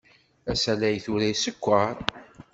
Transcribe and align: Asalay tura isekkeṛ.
Asalay 0.51 0.97
tura 1.05 1.25
isekkeṛ. 1.33 1.95